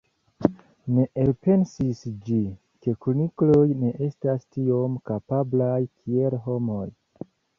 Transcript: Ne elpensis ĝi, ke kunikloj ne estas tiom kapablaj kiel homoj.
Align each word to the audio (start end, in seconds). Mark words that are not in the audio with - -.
Ne 0.93 1.03
elpensis 1.23 1.99
ĝi, 2.29 2.37
ke 2.85 2.95
kunikloj 3.05 3.67
ne 3.83 3.91
estas 4.07 4.49
tiom 4.57 4.97
kapablaj 5.11 5.79
kiel 5.93 6.41
homoj. 6.49 6.89